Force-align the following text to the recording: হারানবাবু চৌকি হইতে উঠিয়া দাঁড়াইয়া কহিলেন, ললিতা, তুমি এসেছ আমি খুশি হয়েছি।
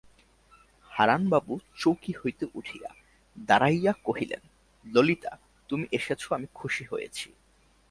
হারানবাবু 0.91 1.53
চৌকি 1.75 2.13
হইতে 2.21 2.45
উঠিয়া 2.53 2.89
দাঁড়াইয়া 3.47 3.93
কহিলেন, 4.03 4.41
ললিতা, 4.85 5.31
তুমি 5.69 5.85
এসেছ 5.91 6.21
আমি 6.33 6.47
খুশি 6.53 6.83
হয়েছি। 6.83 7.27